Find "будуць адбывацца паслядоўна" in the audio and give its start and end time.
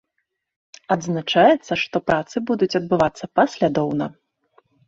2.49-4.05